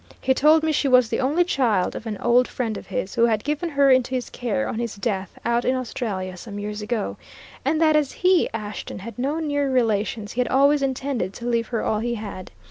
[0.19, 3.27] He told me she was the only child of an old friend of his, who
[3.27, 7.17] had given her into his care on his death out in Australia, some years ago,
[7.63, 11.67] and that as he, Ashton, had no near relations, he had always intended to leave
[11.67, 12.49] her all he had.